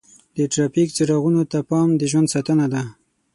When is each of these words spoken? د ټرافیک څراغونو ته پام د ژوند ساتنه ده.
د 0.35 0.37
ټرافیک 0.53 0.89
څراغونو 0.97 1.41
ته 1.51 1.59
پام 1.69 1.89
د 1.95 2.01
ژوند 2.11 2.27
ساتنه 2.33 2.65
ده. 2.73 2.83